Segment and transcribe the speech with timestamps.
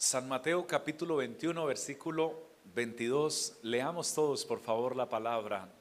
[0.00, 2.40] San Mateo capítulo 21, versículo
[2.72, 3.58] 22.
[3.62, 5.74] Leamos todos, por favor, la palabra.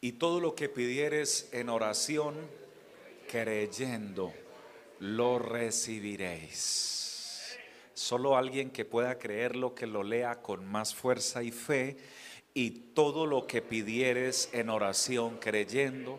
[0.00, 2.34] Y todo lo que pidieres en oración,
[3.30, 4.32] creyendo,
[4.98, 6.48] lo recibiréis.
[7.92, 11.98] Solo alguien que pueda creerlo, que lo lea con más fuerza y fe.
[12.54, 16.18] Y todo lo que pidieres en oración, creyendo,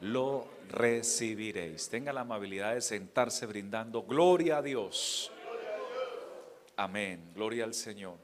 [0.00, 1.88] lo recibiréis.
[1.88, 5.30] Tenga la amabilidad de sentarse brindando gloria a Dios.
[6.78, 7.32] Amén.
[7.34, 8.16] Gloria al Señor.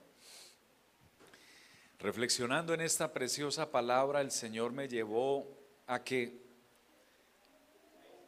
[1.98, 5.58] Reflexionando en esta preciosa palabra, el Señor me llevó
[5.88, 6.40] a que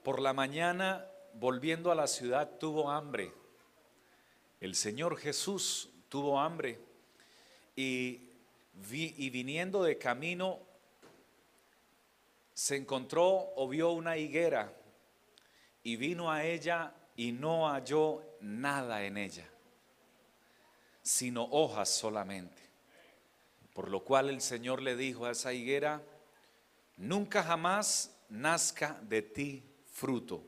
[0.03, 3.33] por la mañana, volviendo a la ciudad, tuvo hambre.
[4.59, 6.81] El Señor Jesús tuvo hambre
[7.77, 8.33] y,
[8.91, 10.59] y viniendo de camino,
[12.53, 14.73] se encontró o vio una higuera
[15.85, 19.49] y vino a ella y no halló nada en ella
[21.07, 22.61] sino hojas solamente.
[23.73, 26.03] Por lo cual el Señor le dijo a esa higuera,
[26.97, 30.43] nunca jamás nazca de ti fruto.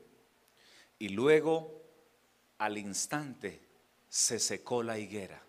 [0.97, 1.81] Y luego,
[2.57, 3.61] al instante,
[4.09, 5.41] se secó la higuera.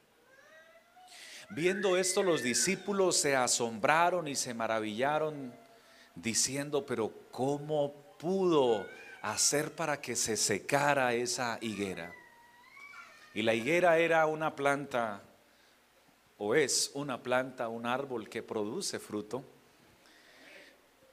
[1.51, 5.53] Viendo esto, los discípulos se asombraron y se maravillaron,
[6.15, 8.87] diciendo, pero ¿cómo pudo
[9.23, 12.15] hacer para que se secara esa higuera?
[13.41, 15.23] Y la higuera era una planta,
[16.37, 19.43] o es una planta, un árbol que produce fruto.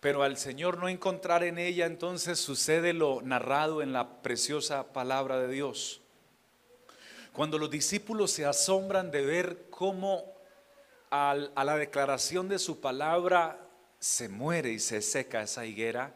[0.02, 5.40] Pero al Señor no encontrar en ella, entonces sucede lo narrado en la preciosa palabra
[5.40, 6.02] de Dios.
[7.32, 10.26] Cuando los discípulos se asombran de ver cómo
[11.10, 13.58] a la declaración de su palabra
[14.00, 16.14] se muere y se seca esa higuera,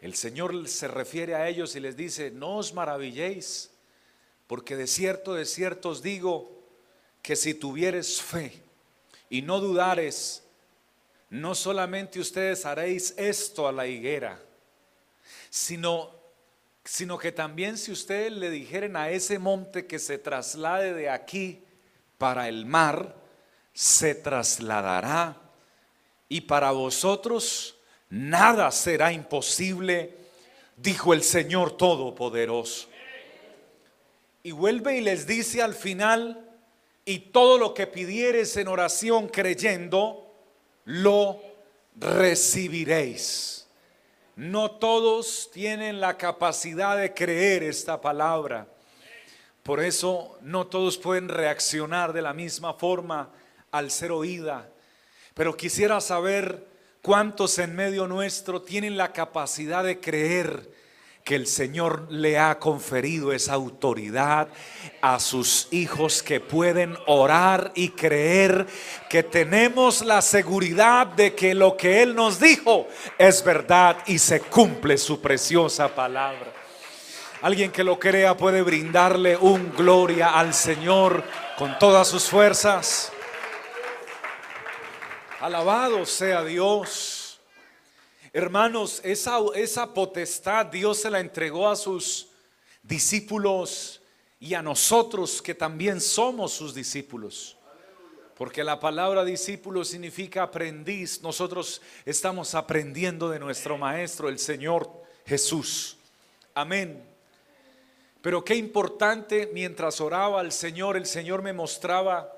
[0.00, 3.70] el Señor se refiere a ellos y les dice, no os maravilléis
[4.48, 6.50] porque de cierto, de cierto os digo
[7.22, 8.60] que si tuvieres fe
[9.30, 10.42] y no dudares,
[11.30, 14.40] no solamente ustedes haréis esto a la higuera,
[15.50, 16.10] sino,
[16.82, 21.62] sino que también si ustedes le dijeren a ese monte que se traslade de aquí
[22.16, 23.14] para el mar,
[23.74, 25.36] se trasladará.
[26.30, 27.76] Y para vosotros
[28.08, 30.16] nada será imposible,
[30.76, 32.87] dijo el Señor Todopoderoso.
[34.48, 36.42] Y vuelve y les dice al final,
[37.04, 40.26] y todo lo que pidieres en oración creyendo,
[40.86, 41.38] lo
[41.96, 43.66] recibiréis.
[44.36, 48.66] No todos tienen la capacidad de creer esta palabra.
[49.62, 53.28] Por eso no todos pueden reaccionar de la misma forma
[53.70, 54.66] al ser oída.
[55.34, 56.66] Pero quisiera saber
[57.02, 60.70] cuántos en medio nuestro tienen la capacidad de creer
[61.28, 64.48] que el Señor le ha conferido esa autoridad
[65.02, 68.66] a sus hijos que pueden orar y creer
[69.10, 72.88] que tenemos la seguridad de que lo que Él nos dijo
[73.18, 76.50] es verdad y se cumple su preciosa palabra.
[77.42, 81.22] Alguien que lo crea puede brindarle un gloria al Señor
[81.58, 83.12] con todas sus fuerzas.
[85.42, 87.17] Alabado sea Dios.
[88.32, 92.28] Hermanos, esa, potestad Dios se la entregó a sus
[92.82, 94.02] discípulos
[94.38, 97.56] y a nosotros que también somos sus discípulos.
[98.36, 101.22] Porque la palabra discípulo significa aprendiz.
[101.22, 104.88] Nosotros estamos aprendiendo de nuestro Maestro, el Señor
[105.26, 105.96] Jesús.
[106.54, 107.02] Amén.
[108.20, 112.32] Pero qué importante, mientras oraba al Señor, el Señor me mostraba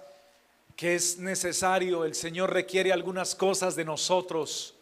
[0.76, 4.74] que es necesario, el Señor requiere algunas cosas de nosotros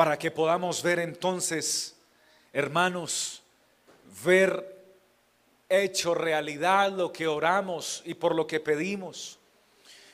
[0.00, 1.94] para que podamos ver entonces,
[2.54, 3.42] hermanos,
[4.24, 4.82] ver
[5.68, 9.38] hecho realidad lo que oramos y por lo que pedimos.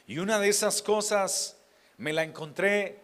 [0.09, 1.57] Y una de esas cosas
[1.99, 2.99] me la encontré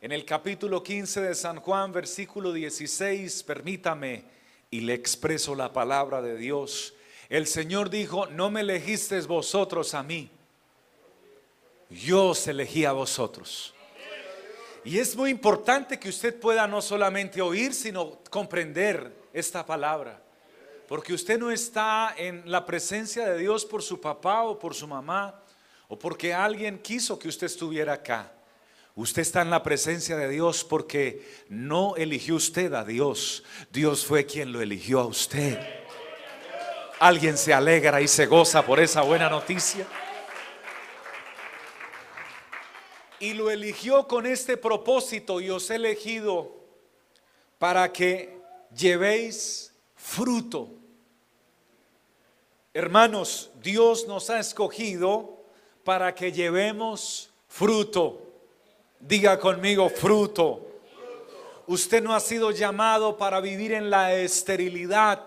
[0.00, 4.24] en el capítulo 15 de San Juan, versículo 16, permítame,
[4.70, 6.94] y le expreso la palabra de Dios.
[7.28, 10.30] El Señor dijo, no me elegisteis vosotros a mí,
[11.90, 13.74] yo os elegí a vosotros.
[14.84, 20.20] Y es muy importante que usted pueda no solamente oír, sino comprender esta palabra.
[20.88, 24.86] Porque usted no está en la presencia de Dios por su papá o por su
[24.88, 25.40] mamá
[25.88, 28.32] o porque alguien quiso que usted estuviera acá.
[28.94, 33.44] Usted está en la presencia de Dios porque no eligió usted a Dios.
[33.70, 35.58] Dios fue quien lo eligió a usted.
[36.98, 39.86] Alguien se alegra y se goza por esa buena noticia.
[43.22, 46.54] Y lo eligió con este propósito y os he elegido
[47.58, 48.38] para que
[48.74, 50.82] llevéis fruto
[52.74, 55.44] Hermanos, Dios nos ha escogido
[55.84, 58.22] para que llevemos fruto.
[58.98, 60.66] Diga conmigo, fruto.
[61.66, 65.22] Usted no ha sido llamado para vivir en la esterilidad,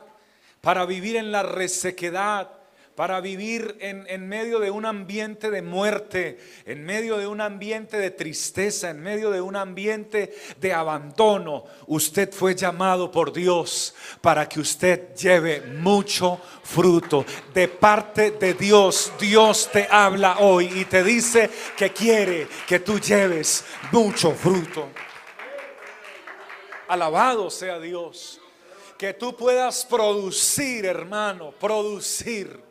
[0.59, 2.49] para vivir en la resequedad,
[2.95, 8.09] para vivir en, medio de un ambiente de muerte, en medio de un ambiente de
[8.09, 11.65] tristeza, en medio de un ambiente de abandono.
[11.87, 17.25] Usted fue llamado por Dios para que usted lleve mucho fruto.
[17.53, 22.97] De parte de Dios, Dios te habla hoy y te dice que quiere que tú
[22.97, 24.87] lleves mucho fruto.
[26.87, 28.39] Alabado sea Dios.
[28.97, 32.63] Que tú puedas producir, hermano, producir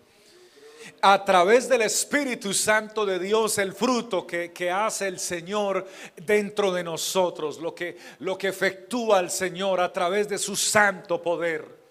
[1.00, 5.86] a través del Espíritu Santo de Dios el fruto que, que, hace el Señor
[6.16, 11.22] dentro de nosotros, lo que, lo que efectúa el Señor a través de su santo
[11.22, 11.83] poder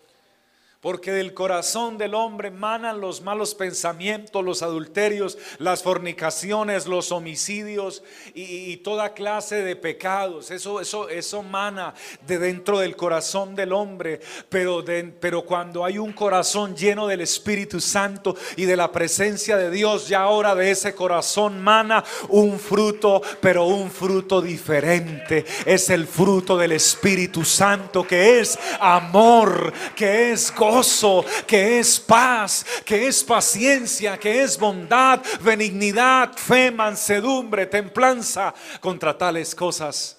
[0.84, 8.04] porque del corazón del hombre manan los malos pensamientos, los adulterios, las fornicaciones, los homicidios
[8.34, 10.52] y, toda clase de pecados.
[10.52, 11.94] Eso, eso, eso mana
[12.28, 14.20] de dentro del corazón del hombre.
[14.50, 14.84] Pero,
[15.22, 20.10] pero cuando hay un corazón lleno del Espíritu Santo y de la presencia de Dios,
[20.10, 25.46] ya ahora de ese corazón mana un fruto, pero un fruto diferente.
[25.66, 30.73] Es el fruto del Espíritu Santo que es amor, que es gozo
[31.48, 38.54] que es paz, que es paciencia, que es bondad, benignidad, fe, mansedumbre, templanza.
[38.80, 40.18] Contra tales cosas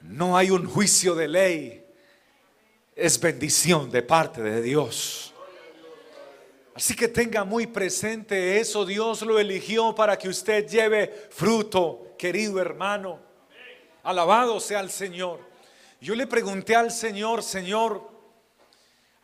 [0.00, 1.84] no hay un juicio de ley.
[2.94, 5.32] Es bendición de parte de Dios.
[6.74, 8.84] Así que tenga muy presente eso.
[8.84, 13.20] Dios lo eligió para que usted lleve fruto, querido hermano.
[14.02, 15.40] Alabado sea el Señor.
[16.00, 18.17] Yo le pregunté al Señor, Señor,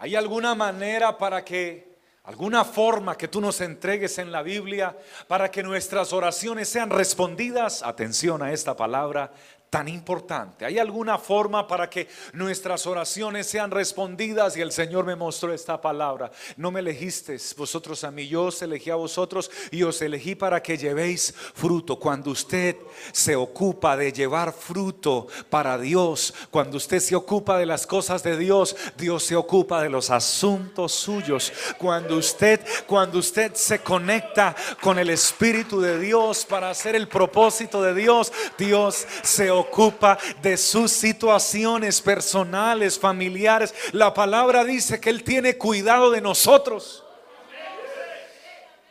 [0.05, 4.95] ¿Hay alguna manera para que, alguna forma que tú nos entregues en la Biblia
[5.29, 7.83] para que nuestras oraciones sean respondidas?
[7.83, 9.33] Atención a esta palabra,
[9.75, 10.65] tan importante?
[10.65, 14.57] ¿Hay alguna forma para que nuestras oraciones sean respondidas?
[14.57, 16.31] Y el Señor me mostró esta palabra.
[16.57, 20.63] No me elegisteis vosotros a mí, yo os elegí a vosotros y os elegí para
[20.63, 21.99] que llevéis fruto.
[21.99, 22.77] Cuando usted
[23.11, 28.37] se ocupa de llevar fruto para Dios, cuando usted se ocupa de las cosas de
[28.37, 31.53] Dios, Dios se ocupa de los asuntos suyos.
[31.79, 37.83] Cuando usted, cuando usted se conecta con el Espíritu de Dios para hacer el propósito
[37.83, 43.75] de Dios, Dios se ocupa ocupa de sus situaciones personales, familiares.
[43.93, 47.04] La palabra dice que Él tiene cuidado de nosotros.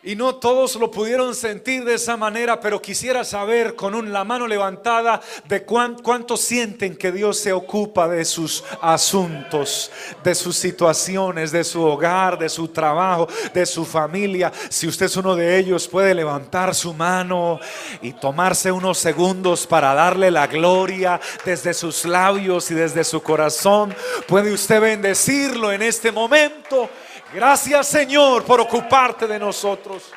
[0.06, 4.26] Y no todos lo pudieron sentir de esa manera, pero quisiera saber con un, la
[4.26, 9.90] mano levantada de cuánto sienten que Dios se ocupa de sus asuntos,
[10.22, 14.52] de sus situaciones, de su hogar, de su trabajo, de su familia.
[14.68, 17.62] Si usted es uno de ellos, puede levantar su mano
[18.02, 23.96] y tomarse unos segundos para darle la gloria desde sus labios y desde su corazón.
[24.28, 26.90] Puede usted bendecirlo en este momento.
[27.34, 30.12] Gracias Señor por ocuparte de nosotros.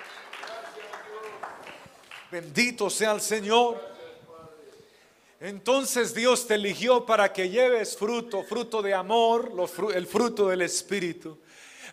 [2.30, 3.82] Bendito sea el Señor.
[5.40, 9.50] Entonces Dios te eligió para que lleves fruto, fruto de amor,
[9.94, 11.38] el fruto del Espíritu.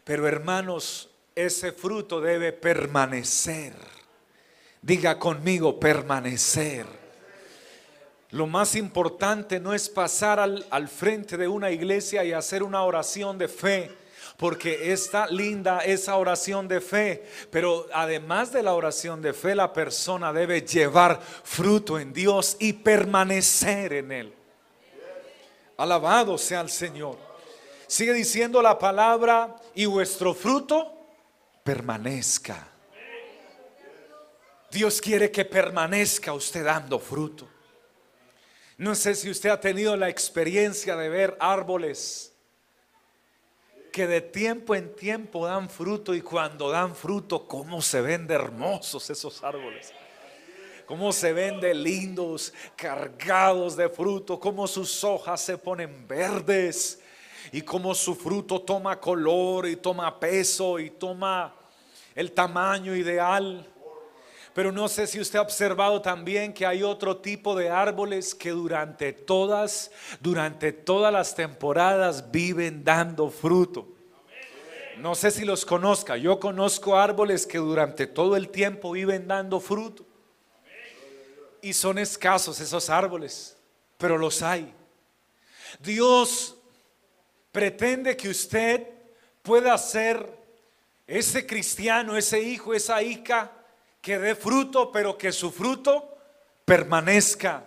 [0.04, 3.74] Pero hermanos, ese fruto debe permanecer.
[4.82, 6.86] Diga conmigo, permanecer.
[8.32, 12.84] Lo más importante no es pasar al, al frente de una iglesia y hacer una
[12.84, 14.03] oración de fe
[14.44, 19.72] porque está linda esa oración de fe, pero además de la oración de fe, la
[19.72, 24.34] persona debe llevar fruto en Dios y permanecer en Él.
[25.78, 27.18] Alabado sea el Señor.
[27.88, 30.92] Sigue diciendo la palabra y vuestro fruto
[31.64, 32.68] permanezca.
[34.70, 37.48] Dios quiere que permanezca usted dando fruto.
[38.78, 42.33] No sé si usted ha tenido la experiencia de ver árboles
[43.94, 48.34] que de tiempo en tiempo dan fruto y cuando dan fruto, cómo se ven de
[48.34, 49.94] hermosos esos árboles.
[50.88, 57.02] Cómo se ven de lindos, cargados de fruto, cómo sus hojas se ponen verdes
[57.52, 61.54] y cómo su fruto toma color y toma peso y toma
[62.16, 63.64] el tamaño ideal.
[64.54, 68.52] Pero no sé si usted ha observado también que hay otro tipo de árboles que
[68.52, 73.88] durante todas, durante todas las temporadas viven dando fruto.
[74.98, 76.18] No sé si los conozca.
[76.18, 80.06] Yo conozco árboles que durante todo el tiempo viven dando fruto.
[81.62, 83.58] Y son escasos esos árboles,
[83.98, 84.72] pero los hay.
[85.80, 86.56] Dios
[87.52, 88.88] pretende que usted
[89.42, 90.30] pueda ser
[91.08, 93.52] ese cristiano, ese hijo, esa hija
[94.04, 96.18] que dé fruto, pero que su fruto
[96.66, 97.64] permanezca.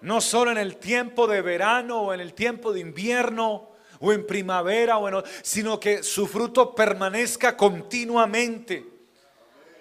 [0.00, 4.24] No solo en el tiempo de verano o en el tiempo de invierno o en
[4.24, 8.86] primavera, o sino que su fruto permanezca continuamente.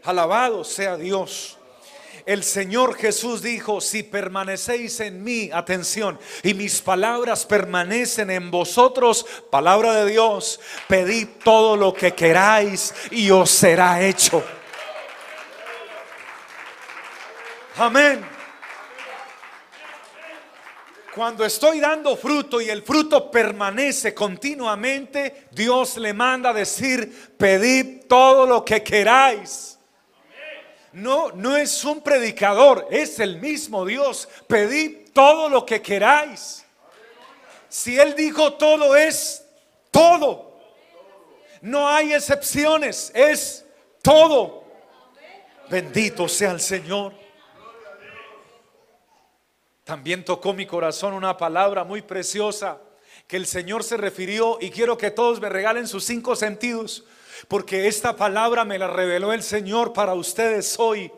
[0.03, 1.59] Alabado sea Dios.
[2.25, 9.27] El Señor Jesús dijo, si permanecéis en mí, atención, y mis palabras permanecen en vosotros,
[9.51, 14.43] palabra de Dios, pedid todo lo que queráis y os será hecho.
[17.77, 18.25] Amén.
[21.15, 28.45] Cuando estoy dando fruto y el fruto permanece continuamente, Dios le manda decir, pedid todo
[28.45, 29.77] lo que queráis.
[30.93, 34.27] No, no es un predicador, es el mismo Dios.
[34.47, 36.65] Pedid todo lo que queráis.
[37.67, 39.45] Si Él dijo todo es
[39.91, 40.59] todo.
[41.61, 43.65] No hay excepciones, es
[44.01, 44.63] todo.
[45.69, 47.20] Bendito sea el Señor.
[49.91, 52.79] También tocó mi corazón una palabra muy preciosa
[53.27, 57.03] que el Señor se refirió y quiero que todos me regalen sus cinco sentidos
[57.49, 61.11] porque esta palabra me la reveló el Señor para ustedes hoy.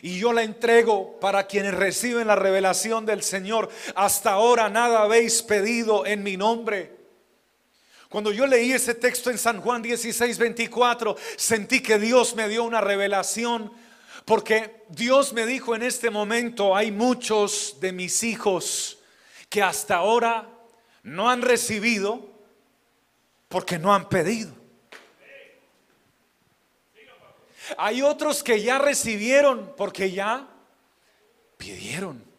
[0.00, 3.68] Y yo la entrego para quienes reciben la revelación del Señor.
[3.96, 6.94] Hasta ahora nada habéis pedido en mi nombre.
[8.08, 12.62] Cuando yo leí ese texto en San Juan 16, 24, sentí que Dios me dio
[12.62, 13.72] una revelación.
[14.24, 18.98] Porque Dios me dijo en este momento, hay muchos de mis hijos
[19.50, 20.48] que hasta ahora
[21.02, 22.28] no han recibido
[23.48, 24.52] porque no han pedido.
[27.78, 30.48] Hay otros que ya recibieron porque ya
[31.56, 32.33] pidieron.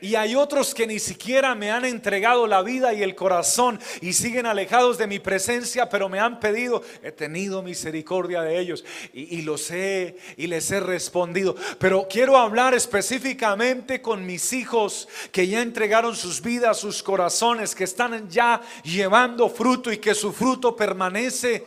[0.00, 4.12] Y hay otros que ni siquiera me han entregado la vida y el corazón y
[4.12, 8.84] siguen alejados de mi presencia, pero me han pedido, he tenido misericordia de ellos
[9.14, 11.56] y, los he y les he respondido.
[11.78, 17.84] Pero quiero hablar específicamente con mis hijos que ya entregaron sus vidas, sus corazones, que
[17.84, 21.64] están ya llevando fruto y que su fruto permanece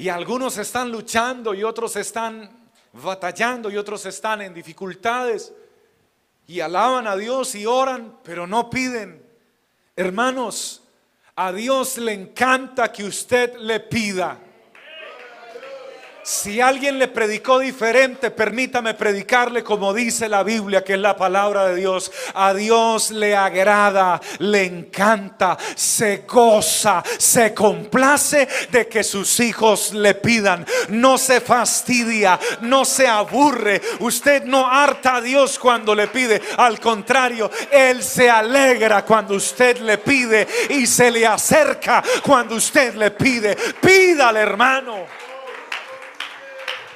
[0.00, 2.50] y algunos están luchando y otros están
[2.94, 5.52] batallando y otros están en dificultades.
[6.50, 9.24] Y alaban a Dios y oran, pero no piden.
[9.94, 10.82] Hermanos,
[11.36, 14.36] a Dios le encanta que usted le pida.
[16.30, 21.66] Si alguien le predicó diferente, permítame predicarle como dice la Biblia, que es la palabra
[21.66, 22.12] de Dios.
[22.34, 30.14] A Dios le agrada, le encanta, se goza, se complace de que sus hijos le
[30.14, 30.64] pidan.
[30.90, 33.82] No se fastidia, no se aburre.
[33.98, 36.40] Usted no harta a Dios cuando le pide.
[36.58, 42.94] Al contrario, Él se alegra cuando usted le pide y se le acerca cuando usted
[42.94, 43.56] le pide.
[43.80, 45.29] Pídale, hermano.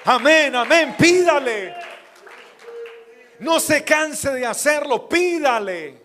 [0.05, 1.75] Amén, amén, pídale.
[3.39, 6.03] No se canse de hacerlo, pídale.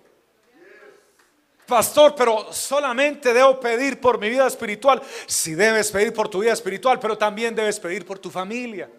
[1.65, 5.01] Pastor, pero solamente debo pedir por mi vida espiritual.
[5.27, 8.89] Si debes pedir por tu vida espiritual, pero también debes pedir por tu familia.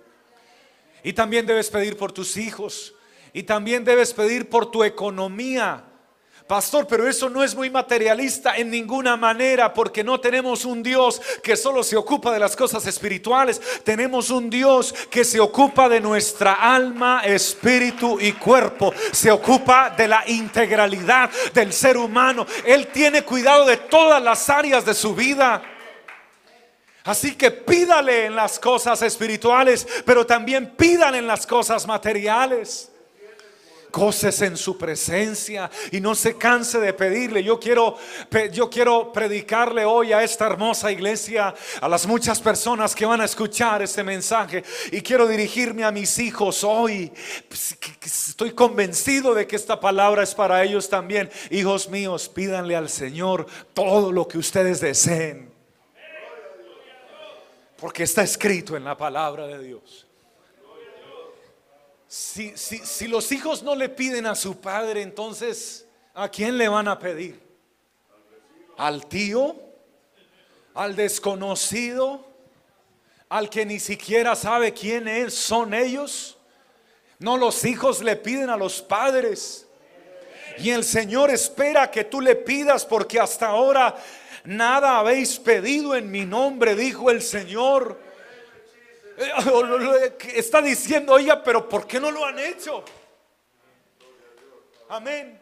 [1.02, 2.94] Y también debes pedir por tus hijos.
[3.32, 5.89] Y también debes pedir por tu economía.
[6.50, 11.22] Pastor, pero eso no es muy materialista en ninguna manera porque no tenemos un Dios
[11.44, 13.62] que solo se ocupa de las cosas espirituales.
[13.84, 18.92] Tenemos un Dios que se ocupa de nuestra alma, espíritu y cuerpo.
[19.12, 22.44] Se ocupa de la integralidad del ser humano.
[22.64, 25.62] Él tiene cuidado de todas las áreas de su vida.
[27.04, 32.89] Así que pídale en las cosas espirituales, pero también pídale en las cosas materiales
[33.90, 37.42] goces en su presencia y no se canse de pedirle.
[37.42, 37.96] Yo quiero,
[38.52, 43.24] yo quiero predicarle hoy a esta hermosa iglesia, a las muchas personas que van a
[43.24, 47.12] escuchar este mensaje y quiero dirigirme a mis hijos hoy.
[47.48, 51.30] Pues, estoy convencido de que esta palabra es para ellos también.
[51.50, 55.50] Hijos míos, pídanle al Señor todo lo que ustedes deseen.
[57.78, 60.09] Porque está escrito en la palabra de Dios.
[62.12, 66.88] Si, si, los hijos no le piden a su padre, entonces, ¿a quién le van
[66.88, 67.40] a pedir?
[68.76, 69.54] ¿Al tío?
[70.74, 72.26] ¿Al desconocido?
[73.28, 76.36] ¿Al que ni siquiera sabe quién son ellos?
[77.20, 79.68] No, los hijos le piden a los padres.
[80.58, 83.94] Y el Señor espera que tú le pidas porque hasta ahora
[84.42, 88.09] nada habéis pedido en mi nombre, dijo el Señor.
[89.20, 92.82] Eh, está diciendo, oiga, pero ¿por qué no lo han hecho?
[94.88, 95.38] Amén.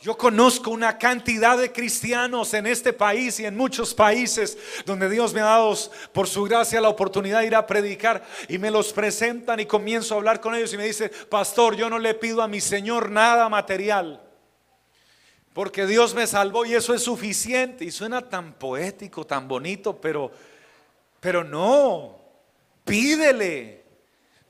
[0.00, 5.32] Yo conozco una cantidad de cristianos en este país y en muchos países donde Dios
[5.32, 5.74] me ha dado
[6.12, 10.14] por su gracia la oportunidad de ir a predicar y me los presentan y comienzo
[10.14, 13.10] a hablar con ellos y me dice, pastor, yo no le pido a mi Señor
[13.10, 14.20] nada material
[15.54, 20.30] porque Dios me salvó y eso es suficiente y suena tan poético, tan bonito, pero,
[21.18, 22.15] pero no,
[22.86, 23.84] pídele.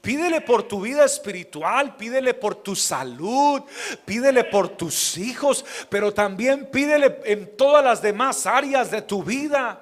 [0.01, 3.63] Pídele por tu vida espiritual, pídele por tu salud,
[4.05, 9.81] pídele por tus hijos, pero también pídele en todas las demás áreas de tu vida.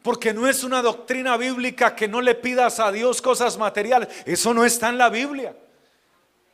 [0.00, 4.08] Porque no es una doctrina bíblica que no le pidas a Dios cosas materiales.
[4.24, 5.54] Eso no está en la Biblia.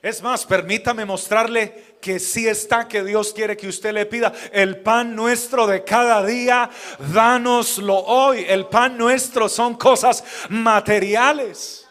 [0.00, 4.78] Es más, permítame mostrarle que sí está, que Dios quiere que usted le pida el
[4.78, 6.70] pan nuestro de cada día,
[7.12, 8.44] dánoslo hoy.
[8.48, 11.88] El pan nuestro son cosas materiales.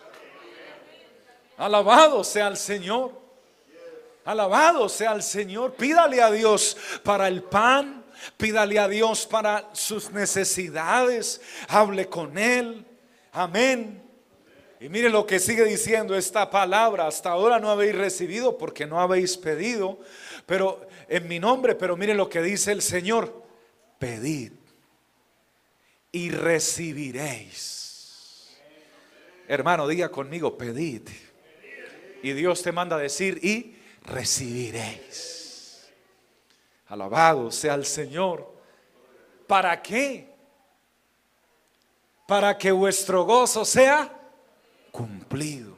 [1.57, 3.11] Alabado sea el Señor.
[4.23, 5.73] Alabado sea el Señor.
[5.73, 8.05] Pídale a Dios para el pan.
[8.37, 11.41] Pídale a Dios para sus necesidades.
[11.67, 12.85] Hable con Él.
[13.33, 14.06] Amén.
[14.79, 17.07] Y mire lo que sigue diciendo esta palabra.
[17.07, 19.99] Hasta ahora no habéis recibido porque no habéis pedido.
[20.45, 23.43] Pero en mi nombre, pero mire lo que dice el Señor.
[23.97, 24.51] Pedid
[26.11, 27.77] y recibiréis.
[29.47, 31.07] Hermano, diga conmigo, pedid.
[32.21, 35.87] Y Dios te manda a decir y recibiréis.
[36.87, 38.53] Alabado sea el Señor.
[39.47, 40.35] ¿Para qué?
[42.27, 44.16] Para que vuestro gozo sea
[44.91, 45.77] cumplido.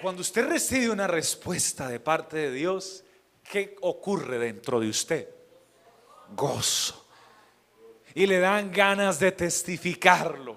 [0.00, 3.04] Cuando usted recibe una respuesta de parte de Dios,
[3.50, 5.28] ¿qué ocurre dentro de usted?
[6.36, 7.06] Gozo.
[8.14, 10.56] Y le dan ganas de testificarlo.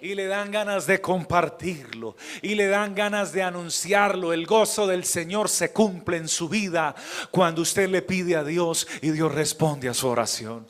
[0.00, 2.16] Y le dan ganas de compartirlo.
[2.42, 4.32] Y le dan ganas de anunciarlo.
[4.32, 6.94] El gozo del Señor se cumple en su vida
[7.30, 10.66] cuando usted le pide a Dios y Dios responde a su oración.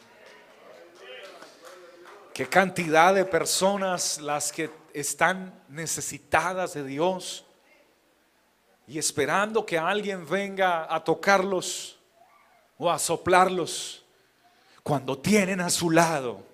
[2.33, 7.45] Qué cantidad de personas las que están necesitadas de Dios
[8.87, 11.99] y esperando que alguien venga a tocarlos
[12.79, 14.05] o a soplarlos
[14.83, 16.49] cuando tienen a su lado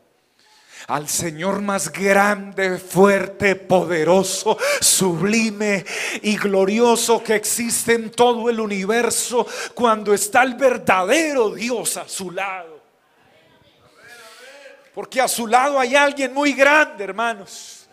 [0.89, 5.85] al Señor más grande, fuerte, poderoso, sublime
[6.23, 12.31] y glorioso que existe en todo el universo, cuando está el verdadero Dios a su
[12.31, 12.83] lado.
[14.95, 17.84] Porque a su lado hay alguien muy grande, hermanos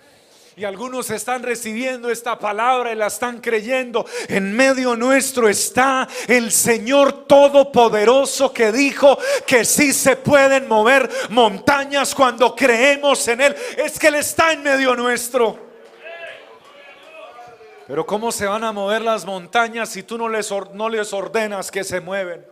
[0.61, 4.05] y algunos están recibiendo esta palabra y la están creyendo.
[4.27, 12.13] En medio nuestro está el Señor Todopoderoso que dijo que sí se pueden mover montañas
[12.13, 13.55] cuando creemos en Él.
[13.75, 15.57] Es que Él está en medio nuestro.
[17.87, 21.71] Pero ¿cómo se van a mover las montañas si tú no les, no les ordenas
[21.71, 22.45] que se mueven?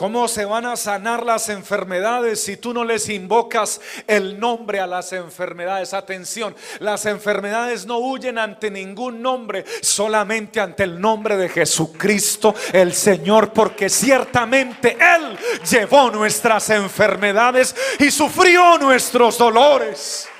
[0.00, 4.86] ¿Cómo se van a sanar las enfermedades si tú no les invocas el nombre a
[4.86, 5.92] las enfermedades?
[5.92, 12.94] Atención, las enfermedades no huyen ante ningún nombre, solamente ante el nombre de Jesucristo el
[12.94, 15.36] Señor, porque ciertamente Él
[15.70, 20.30] llevó nuestras enfermedades y sufrió nuestros dolores.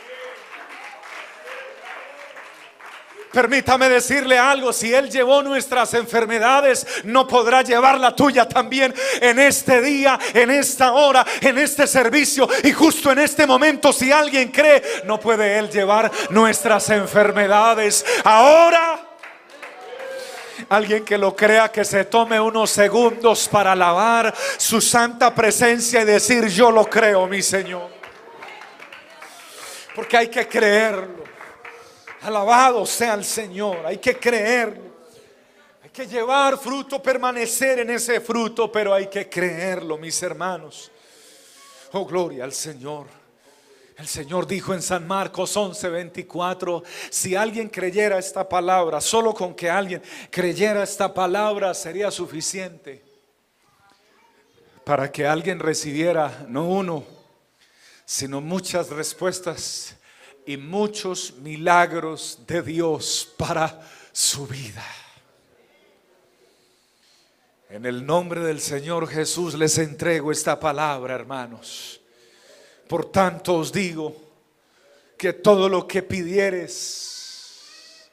[3.33, 9.39] Permítame decirle algo, si Él llevó nuestras enfermedades, no podrá llevar la tuya también en
[9.39, 12.49] este día, en esta hora, en este servicio.
[12.65, 18.05] Y justo en este momento, si alguien cree, no puede Él llevar nuestras enfermedades.
[18.25, 19.07] Ahora...
[20.69, 26.05] Alguien que lo crea que se tome unos segundos para alabar su santa presencia y
[26.05, 27.89] decir yo lo creo, mi Señor.
[29.95, 31.20] Porque hay que creerlo.
[32.23, 33.87] Alabado sea el Señor.
[33.87, 34.91] Hay que creerlo.
[35.83, 40.91] Hay que llevar fruto, permanecer en ese fruto, pero hay que creerlo, mis hermanos.
[41.93, 43.07] Oh, gloria al Señor.
[43.97, 49.69] El Señor dijo en San Marcos 11:24, si alguien creyera esta palabra, solo con que
[49.69, 53.05] alguien creyera esta palabra sería suficiente
[54.85, 57.05] para que alguien recibiera no uno,
[58.07, 59.97] sino muchas respuestas
[60.51, 64.85] y muchos milagros de Dios para su vida.
[67.69, 72.01] En el nombre del Señor Jesús les entrego esta palabra, hermanos.
[72.89, 74.13] Por tanto os digo
[75.17, 78.11] que todo lo que pidieres,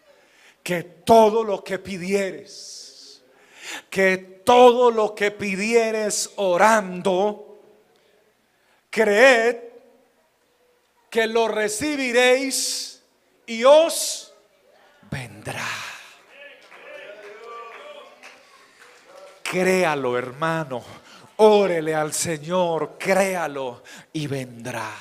[0.62, 3.24] que todo lo que pidieres,
[3.90, 7.64] que todo lo que pidieres orando,
[8.92, 9.67] creed
[11.18, 13.02] que lo recibiréis
[13.48, 14.32] y os
[15.10, 15.66] vendrá.
[19.42, 20.84] Créalo, hermano.
[21.38, 23.82] Órele al Señor, créalo
[24.14, 24.92] y vendrá.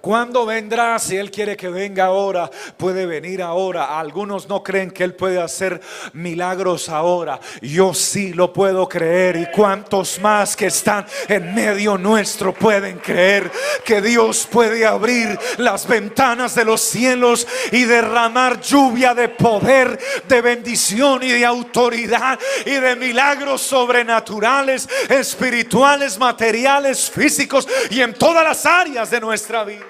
[0.00, 0.98] ¿Cuándo vendrá?
[0.98, 3.98] Si Él quiere que venga ahora, puede venir ahora.
[3.98, 5.78] Algunos no creen que Él puede hacer
[6.14, 7.38] milagros ahora.
[7.60, 9.36] Yo sí lo puedo creer.
[9.36, 13.50] Y cuantos más que están en medio nuestro pueden creer
[13.84, 20.40] que Dios puede abrir las ventanas de los cielos y derramar lluvia de poder, de
[20.40, 28.64] bendición y de autoridad y de milagros sobrenaturales, espirituales, materiales, físicos y en todas las
[28.64, 29.89] áreas de nuestra vida.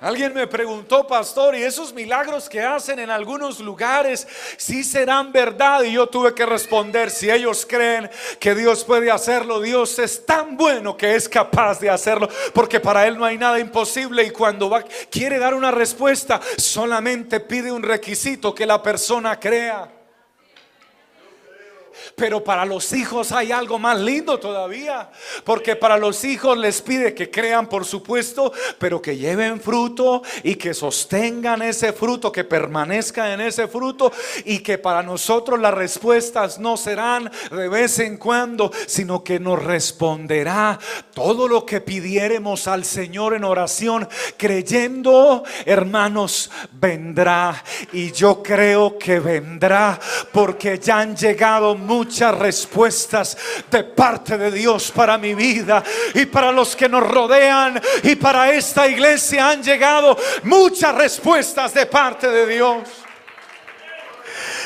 [0.00, 4.28] Alguien me preguntó, pastor, y esos milagros que hacen en algunos lugares,
[4.58, 5.82] si serán verdad.
[5.84, 10.56] Y yo tuve que responder, si ellos creen que Dios puede hacerlo, Dios es tan
[10.56, 14.22] bueno que es capaz de hacerlo, porque para Él no hay nada imposible.
[14.24, 19.95] Y cuando va, quiere dar una respuesta, solamente pide un requisito que la persona crea.
[22.14, 25.10] Pero para los hijos hay algo más lindo todavía.
[25.44, 30.56] Porque para los hijos les pide que crean, por supuesto, pero que lleven fruto y
[30.56, 34.12] que sostengan ese fruto, que permanezcan en ese fruto.
[34.44, 39.62] Y que para nosotros las respuestas no serán de vez en cuando, sino que nos
[39.62, 40.78] responderá
[41.14, 47.62] todo lo que pidiéremos al Señor en oración, creyendo, hermanos, vendrá.
[47.92, 49.98] Y yo creo que vendrá
[50.32, 53.38] porque ya han llegado muchos muchas respuestas
[53.70, 55.82] de parte de Dios para mi vida
[56.12, 61.86] y para los que nos rodean y para esta iglesia han llegado muchas respuestas de
[61.86, 62.80] parte de Dios.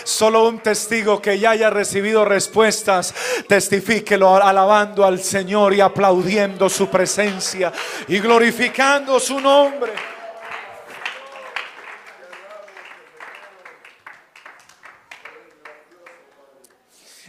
[0.02, 3.14] Solo un testigo que ya haya recibido respuestas,
[3.46, 7.72] testifíquelo alabando al Señor y aplaudiendo su presencia
[8.08, 9.92] y glorificando su nombre.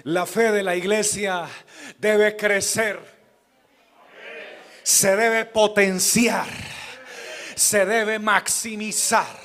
[0.04, 1.48] La fe de la iglesia
[2.00, 3.00] debe crecer,
[4.82, 6.48] se debe potenciar,
[7.56, 9.40] se debe maximizar.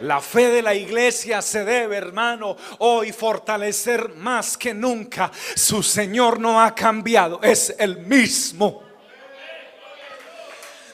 [0.00, 5.30] La fe de la iglesia se debe, hermano, hoy fortalecer más que nunca.
[5.54, 8.82] Su Señor no ha cambiado, es el mismo.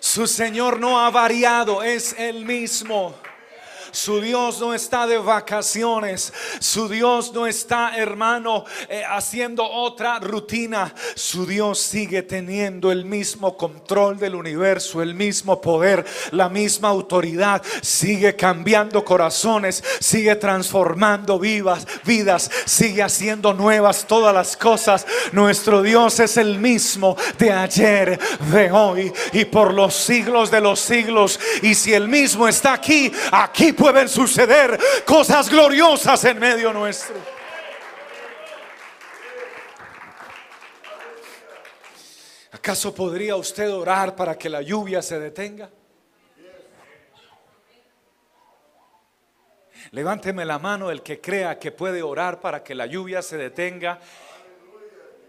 [0.01, 3.14] Su Señor no ha variado, es el mismo.
[3.96, 6.30] Su Dios no está de vacaciones.
[6.61, 10.94] Su Dios no está, hermano, eh, haciendo otra rutina.
[11.14, 17.62] Su Dios sigue teniendo el mismo control del universo, el mismo poder, la misma autoridad.
[17.80, 25.06] Sigue cambiando corazones, sigue transformando vivas, vidas, sigue haciendo nuevas todas las cosas.
[25.32, 28.20] Nuestro Dios es el mismo de ayer,
[28.52, 31.40] de hoy y por los siglos de los siglos.
[31.62, 37.14] Y si el mismo está aquí, aquí puede pueden suceder cosas gloriosas en medio nuestro.
[42.51, 45.70] ¿Acaso podría usted orar para que la lluvia se detenga?
[49.92, 54.01] Levánteme la mano el que crea que puede orar para que la lluvia se detenga,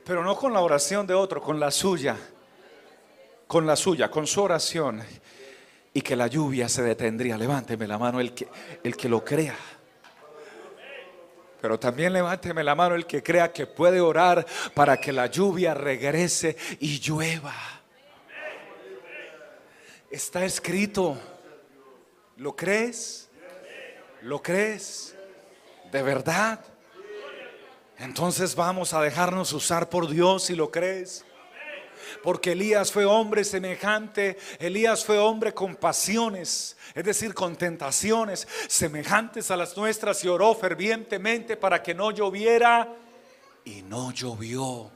[0.03, 2.17] pero no con la oración de otro, con la suya,
[3.45, 5.03] con la suya, con su oración
[5.97, 7.39] y que la lluvia se detendría.
[7.39, 8.47] Levánteme la mano el que,
[8.83, 9.55] el que lo crea.
[11.59, 15.73] Pero también levánteme la mano el que crea que puede orar para que la lluvia
[15.73, 17.55] regrese y llueva.
[20.11, 21.17] Está escrito.
[22.35, 23.31] ¿Lo crees?
[24.21, 25.15] ¿Lo crees?
[25.91, 26.59] ¿De verdad?
[27.97, 31.25] Entonces vamos a dejarnos usar por Dios si lo crees
[32.23, 39.51] porque Elías fue hombre semejante, Elías fue hombre con pasiones, es decir, con tentaciones semejantes
[39.51, 42.93] a las nuestras y oró fervientemente para que no lloviera
[43.65, 44.91] y no llovió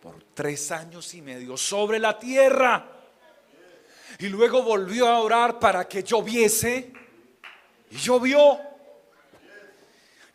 [0.00, 2.92] por tres años y medio sobre la tierra.
[4.18, 6.92] Y luego volvió a orar para que lloviese
[7.90, 8.67] y llovió.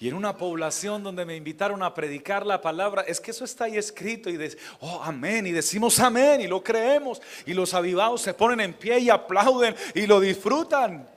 [0.04, 3.63] Y en una población donde me invitaron a predicar la palabra, es que eso está
[3.63, 7.22] ahí escrito y de, oh, amén, y decimos amén y lo creemos.
[7.46, 11.10] Y los avivados se ponen en pie y aplauden y lo disfrutan.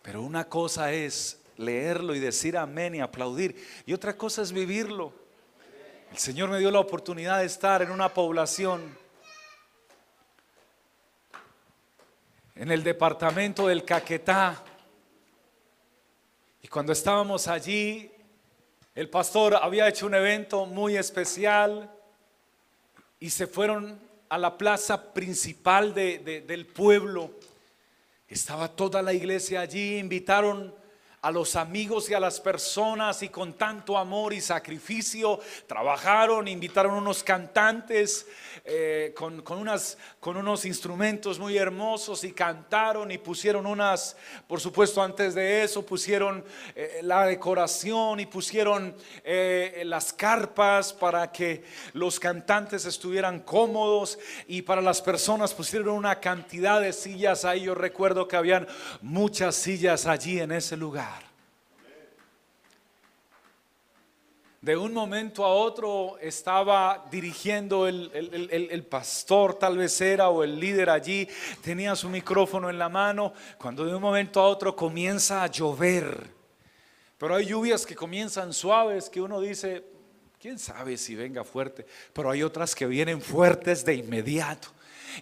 [0.00, 5.12] Pero una cosa es leerlo y decir amén y aplaudir, y otra cosa es vivirlo.
[6.12, 8.96] El Señor me dio la oportunidad de estar en una población
[12.54, 14.64] en el departamento del Caquetá.
[16.70, 18.10] Cuando estábamos allí,
[18.94, 21.90] el pastor había hecho un evento muy especial
[23.18, 27.30] y se fueron a la plaza principal del pueblo,
[28.28, 30.74] Estaba toda la iglesia allí, invitaron
[31.20, 36.94] a los amigos y a las personas y con tanto amor y sacrificio trabajaron, invitaron
[36.94, 38.26] unos cantantes
[38.64, 39.42] eh, con,
[40.36, 46.44] unos instrumentos muy hermosos y cantaron y pusieron unas, por supuesto antes de eso pusieron
[46.76, 54.62] eh, la decoración y pusieron eh, las carpas para que los cantantes estuvieran cómodos y
[54.62, 57.62] para las personas pusieron una cantidad de sillas ahí.
[57.62, 58.68] Yo recuerdo que habían
[59.00, 61.17] muchas sillas allí en ese lugar.
[64.68, 70.90] De un momento a otro estaba dirigiendo el, pastor, tal vez era, o el líder
[70.90, 71.26] allí,
[71.62, 76.34] tenía su micrófono en la mano, cuando de un momento a otro comienza a llover.
[77.16, 79.86] Pero hay lluvias que comienzan suaves, que uno dice,
[80.38, 84.68] quién sabe si venga fuerte, pero hay otras que vienen fuertes de inmediato.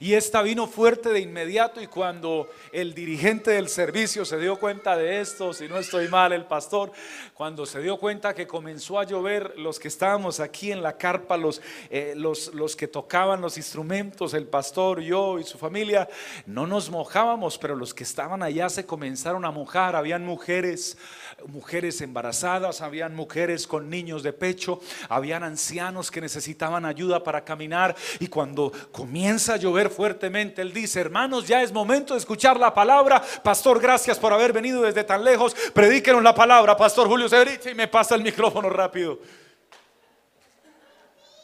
[0.01, 4.97] Y esta vino fuerte de inmediato y cuando el dirigente del servicio se dio cuenta
[4.97, 6.93] de esto, si no estoy mal, el pastor,
[7.35, 11.37] cuando se dio cuenta que comenzó a llover, los que estábamos aquí en la carpa,
[11.37, 16.09] los, eh, los, los que tocaban los instrumentos, el pastor, yo y su familia,
[16.45, 20.99] no nos mojábamos, pero los que estaban allá se comenzaron a mojar, habían mujeres
[21.47, 27.95] mujeres embarazadas, habían mujeres con niños de pecho, habían ancianos que necesitaban ayuda para caminar
[28.19, 32.73] y cuando comienza a llover fuertemente, él dice, hermanos, ya es momento de escuchar la
[32.73, 33.23] palabra.
[33.43, 35.55] Pastor, gracias por haber venido desde tan lejos.
[35.75, 39.21] Predíquenos la palabra, Pastor Julio Severich, y me pasa el micrófono rápido.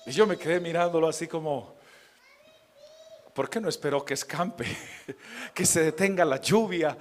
[0.06, 1.76] Y yo me quedé mirándolo así como,
[3.32, 4.66] ¿por qué no esperó que escampe?
[5.54, 6.96] que se detenga la lluvia.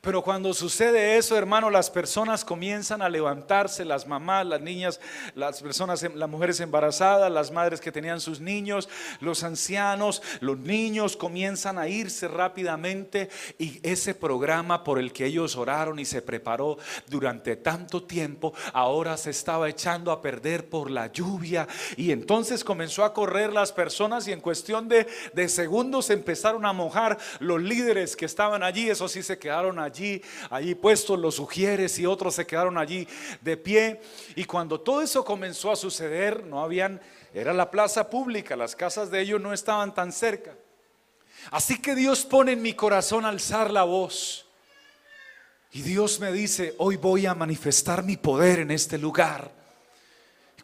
[0.00, 5.00] Pero cuando sucede eso, hermano, las personas comienzan a levantarse, las mamás, las niñas,
[5.34, 8.88] las personas, las mujeres embarazadas, las madres que tenían sus niños,
[9.20, 13.28] los ancianos, los niños comienzan a irse rápidamente
[13.58, 16.78] y ese programa por el que ellos oraron y se preparó
[17.08, 21.66] durante tanto tiempo, ahora se estaba echando a perder por la lluvia.
[21.96, 26.72] Y entonces comenzó a correr las personas y en cuestión de, de segundos empezaron a
[26.72, 31.36] mojar los líderes que estaban allí, eso sí se quedaron allí allí, allí puestos los
[31.36, 33.08] sugieres y otros se quedaron allí
[33.40, 34.00] de pie.
[34.34, 37.00] Y cuando todo eso comenzó a suceder, no habían,
[37.32, 40.54] era la plaza pública, las casas de ellos no estaban tan cerca.
[41.50, 44.46] Así que Dios pone en mi corazón alzar la voz.
[45.72, 49.55] Y Dios me dice, hoy voy a manifestar mi poder en este lugar.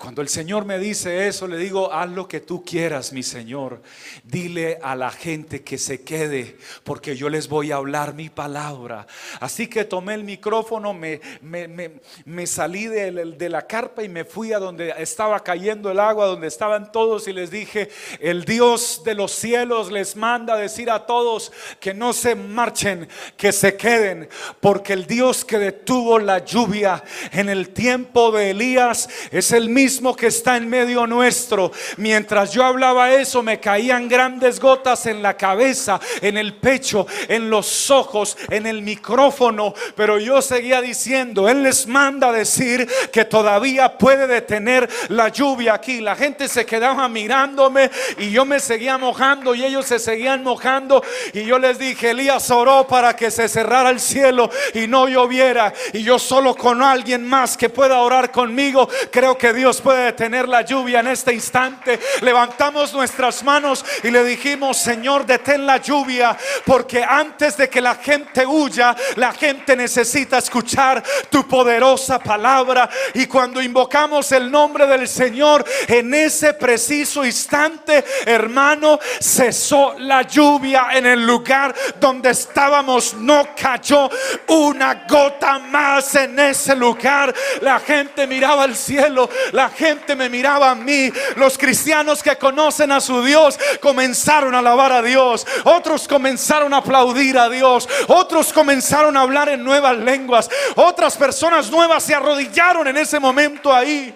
[0.02, 3.80] Cuando el Señor me dice eso, le digo, haz lo que tú quieras, mi Señor.
[4.24, 9.06] Dile a la gente que se quede, porque yo les voy a hablar mi palabra.
[9.38, 14.52] Así que tomé el micrófono, me, me, salí de, de la carpa y me fui
[14.52, 17.88] a donde estaba cayendo el agua, donde estaban todos y les dije,
[18.18, 23.52] el Dios de los cielos les manda decir a todos que no se marchen, que
[23.52, 29.52] se queden, porque el Dios que detuvo la lluvia en el tiempo de Elías es
[29.52, 31.70] el mismo que está en medio nuestro.
[31.98, 37.50] Mientras yo hablaba eso, me caían grandes gotas en la cabeza, en el pecho, en
[37.50, 39.74] los ojos, en el micrófono.
[39.94, 46.00] Pero yo seguía diciendo, Él les manda decir que todavía puede detener la lluvia aquí.
[46.00, 51.02] La gente se quedaba mirándome y yo me seguía mojando y ellos se seguían mojando.
[51.34, 55.72] Y yo les dije, Elías oró para que se cerrara el cielo y no lloviera.
[55.92, 60.48] Y yo solo con alguien más que pueda orar conmigo, creo que Dios puede detener
[60.48, 61.98] la lluvia en este instante.
[62.20, 67.96] Levantamos nuestras manos y le dijimos, Señor, detén la lluvia, porque antes de que la
[67.96, 72.88] gente huya, la gente necesita escuchar tu poderosa palabra.
[73.14, 80.88] Y cuando invocamos el nombre del Señor, en ese preciso instante, hermano, cesó la lluvia
[80.92, 83.14] en el lugar donde estábamos.
[83.14, 84.08] No cayó
[84.48, 87.34] una gota más en ese lugar.
[87.60, 89.28] La gente miraba al cielo,
[89.72, 91.10] gente me miraba a mí.
[91.36, 95.46] Los cristianos que conocen a su Dios comenzaron a alabar a Dios.
[95.64, 97.88] Otros comenzaron a aplaudir a Dios.
[98.08, 100.50] Otros comenzaron a hablar en nuevas lenguas.
[100.76, 104.12] Otras personas nuevas se arrodillaron en ese momento ahí.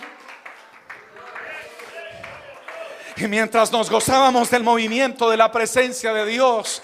[3.16, 6.82] Y mientras nos gozábamos del movimiento de la presencia de Dios,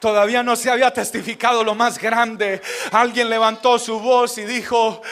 [0.00, 2.62] todavía no se había testificado lo más grande.
[2.92, 5.02] Alguien levantó su voz y dijo,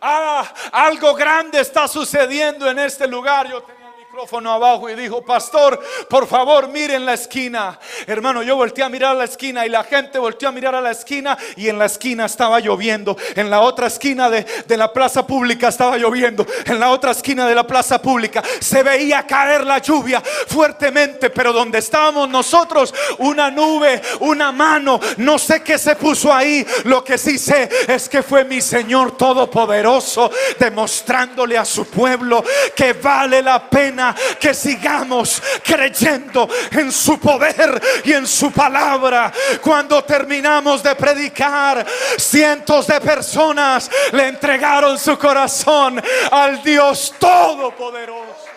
[0.00, 3.50] ah, algo grande está sucediendo en este lugar.
[3.50, 3.83] Yo tenía
[4.14, 7.80] micrófono abajo y dijo, pastor, por favor, miren la esquina.
[8.06, 10.80] Hermano, yo volteé a mirar a la esquina y la gente volteó a mirar a
[10.80, 13.16] la esquina y en la esquina estaba lloviendo.
[13.34, 16.46] En la otra esquina de, de la plaza pública estaba lloviendo.
[16.64, 21.52] En la otra esquina de la plaza pública se veía caer la lluvia fuertemente, pero
[21.52, 26.64] donde estábamos nosotros, una nube, una mano, no sé qué se puso ahí.
[26.84, 32.44] Lo que sí sé es que fue mi Señor Todopoderoso demostrándole a su pueblo
[32.76, 34.03] que vale la pena
[34.40, 39.32] que sigamos creyendo en su poder y en su palabra.
[39.62, 41.86] Cuando terminamos de predicar,
[42.18, 48.54] cientos de personas le entregaron su corazón al Dios Todopoderoso.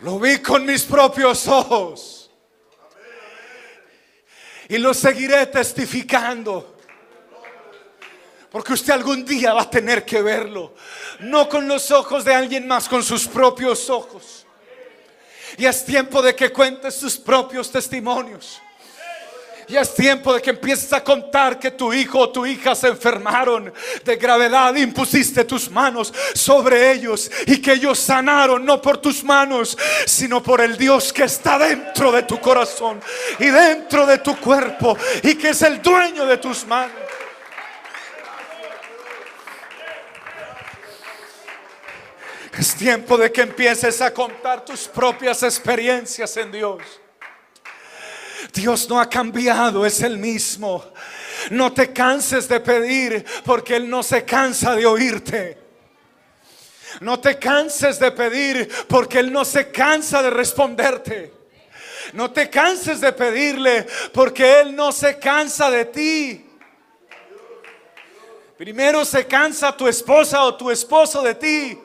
[0.00, 2.30] Lo vi con mis propios ojos.
[4.68, 6.75] Y lo seguiré testificando.
[8.56, 10.72] Porque usted algún día va a tener que verlo.
[11.20, 14.46] No con los ojos de alguien más, con sus propios ojos.
[15.58, 18.62] Y es tiempo de que cuentes sus propios testimonios.
[19.68, 22.88] Y es tiempo de que empieces a contar que tu hijo o tu hija se
[22.88, 24.74] enfermaron de gravedad.
[24.74, 30.62] Impusiste tus manos sobre ellos y que ellos sanaron no por tus manos, sino por
[30.62, 33.02] el Dios que está dentro de tu corazón
[33.38, 37.05] y dentro de tu cuerpo y que es el dueño de tus manos.
[42.58, 46.82] Es tiempo de que empieces a contar tus propias experiencias en Dios.
[48.52, 50.82] Dios no ha cambiado, es el mismo.
[51.50, 55.58] No te canses de pedir porque Él no se cansa de oírte.
[57.00, 61.34] No te canses de pedir porque Él no se cansa de responderte.
[62.14, 66.46] No te canses de pedirle porque Él no se cansa de ti.
[68.56, 71.78] Primero se cansa tu esposa o tu esposo de ti.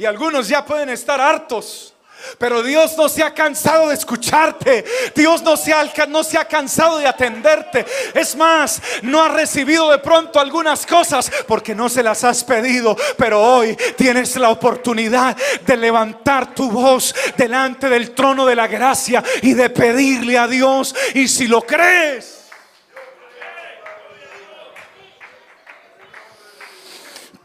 [0.00, 1.92] Y algunos ya pueden estar hartos.
[2.38, 4.82] Pero Dios no se ha cansado de escucharte.
[5.14, 7.84] Dios no se, ha, no se ha cansado de atenderte.
[8.14, 12.96] Es más, no ha recibido de pronto algunas cosas porque no se las has pedido.
[13.18, 15.36] Pero hoy tienes la oportunidad
[15.66, 20.94] de levantar tu voz delante del trono de la gracia y de pedirle a Dios.
[21.12, 22.39] Y si lo crees.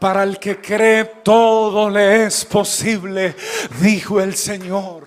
[0.06, 3.34] Para el que cree todo le es posible,
[3.80, 5.04] dijo el Señor.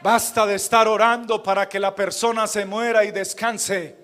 [0.00, 3.96] Basta de estar orando para que la persona se muera y descanse.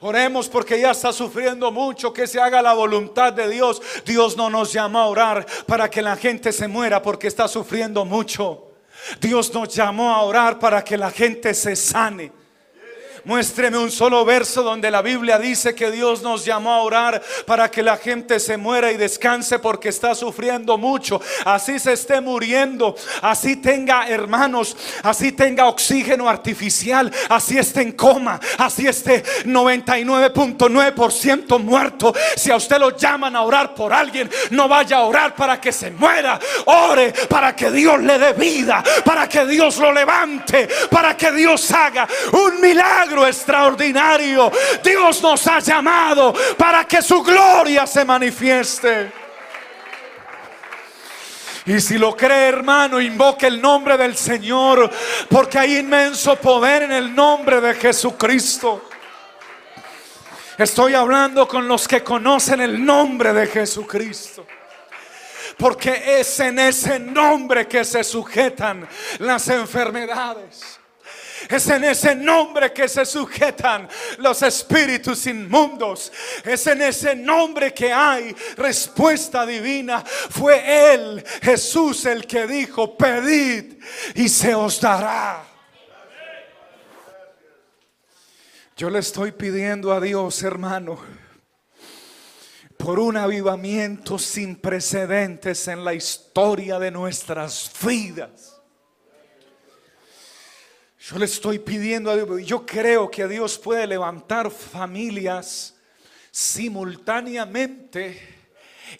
[0.00, 3.82] Oremos porque ya está sufriendo mucho, que se haga la voluntad de Dios.
[4.06, 8.06] Dios no nos llama a orar para que la gente se muera porque está sufriendo
[8.06, 8.70] mucho.
[9.20, 12.32] Dios nos llamó a orar para que la gente se sane.
[13.26, 17.68] Muéstreme un solo verso donde la Biblia dice que Dios nos llamó a orar para
[17.68, 21.20] que la gente se muera y descanse porque está sufriendo mucho.
[21.44, 28.38] Así se esté muriendo, así tenga hermanos, así tenga oxígeno artificial, así esté en coma,
[28.58, 32.14] así esté 99.9% muerto.
[32.36, 35.72] Si a usted lo llaman a orar por alguien, no vaya a orar para que
[35.72, 36.38] se muera.
[36.66, 41.68] Ore para que Dios le dé vida, para que Dios lo levante, para que Dios
[41.72, 44.50] haga un milagro extraordinario.
[44.82, 49.12] Dios nos ha llamado para que su gloria se manifieste.
[51.66, 54.90] Y si lo cree, hermano, invoque el nombre del Señor,
[55.28, 58.88] porque hay inmenso poder en el nombre de Jesucristo.
[60.56, 64.46] Estoy hablando con los que conocen el nombre de Jesucristo.
[65.58, 68.86] Porque es en ese nombre que se sujetan
[69.18, 70.75] las enfermedades.
[71.48, 76.12] Es en ese nombre que se sujetan los espíritus inmundos.
[76.44, 80.02] Es en ese nombre que hay respuesta divina.
[80.04, 83.76] Fue Él, Jesús, el que dijo, pedid
[84.14, 85.44] y se os dará.
[88.76, 90.98] Yo le estoy pidiendo a Dios, hermano,
[92.76, 98.55] por un avivamiento sin precedentes en la historia de nuestras vidas.
[101.08, 105.76] Yo le estoy pidiendo a Dios, yo creo que Dios puede levantar familias
[106.32, 108.20] simultáneamente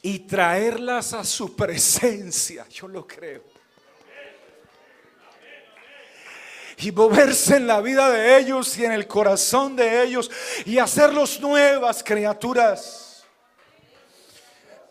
[0.03, 2.65] y traerlas a su presencia.
[2.69, 3.43] Yo lo creo.
[6.79, 10.31] Y moverse en la vida de ellos y en el corazón de ellos
[10.65, 13.25] y hacerlos nuevas criaturas.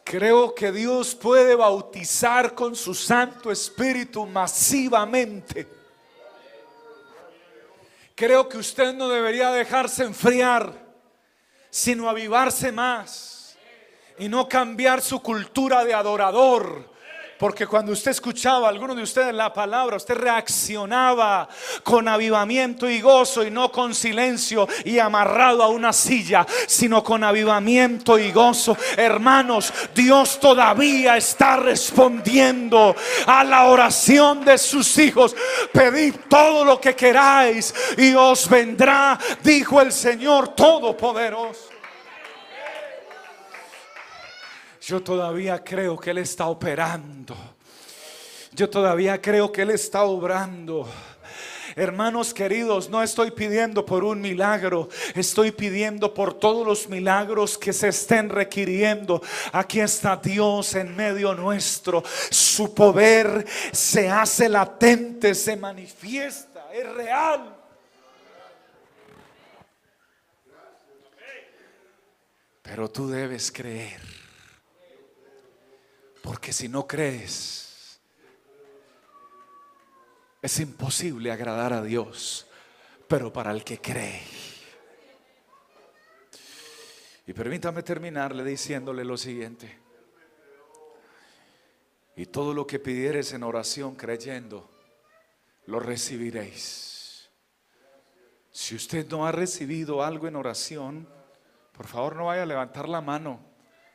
[0.04, 5.75] Creo que Dios puede bautizar con su Santo Espíritu masivamente
[8.16, 10.72] Creo que usted no debería dejarse enfriar,
[11.70, 13.58] sino avivarse más
[14.18, 16.95] y no cambiar su cultura de adorador
[17.38, 21.50] porque cuando usted escuchaba a alguno de ustedes la palabra, usted reaccionaba
[21.84, 27.24] con avivamiento y gozo y no con silencio y amarrado a una silla, sino con
[27.24, 28.78] avivamiento y gozo.
[28.96, 35.36] Hermanos, Dios todavía está respondiendo a la oración de sus hijos.
[35.74, 41.75] Pedid todo lo que queráis y os vendrá, dijo el Señor Todopoderoso.
[44.86, 47.36] Yo todavía creo que Él está operando.
[48.52, 50.88] Yo todavía creo que Él está obrando.
[51.76, 57.74] Hermanos queridos, no estoy pidiendo por un milagro, estoy pidiendo por todos los milagros que
[57.74, 59.24] se estén requiriendo.
[59.52, 62.04] Aquí está Dios en medio nuestro.
[62.30, 67.58] Su poder se hace latente, se manifiesta, es real.
[72.62, 74.25] Pero tú debes creer.
[76.26, 78.00] Porque si no crees,
[80.42, 82.48] es imposible agradar a Dios,
[83.08, 84.24] pero para el que cree.
[87.28, 89.78] Y permítame terminarle diciéndole lo siguiente.
[92.16, 94.68] Y todo lo que pidieres en oración creyendo,
[95.68, 97.30] lo recibiréis.
[98.50, 101.08] Si usted no ha recibido algo en oración,
[101.72, 103.40] por favor no vaya a levantar la mano,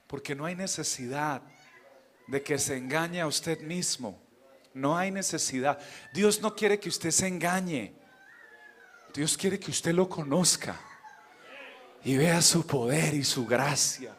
[0.06, 1.42] porque no hay necesidad
[2.30, 4.16] de que se engañe a usted mismo.
[4.72, 5.80] No hay necesidad.
[6.14, 7.92] Dios no quiere que usted se engañe.
[9.12, 10.80] Dios quiere que usted lo conozca
[12.04, 14.14] y vea su poder y su gracia